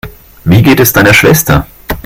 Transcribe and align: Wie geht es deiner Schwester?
Wie 0.45 0.63
geht 0.63 0.79
es 0.79 0.93
deiner 0.93 1.13
Schwester? 1.13 1.67